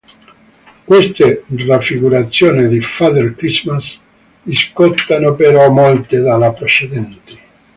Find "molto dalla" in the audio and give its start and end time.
5.69-6.51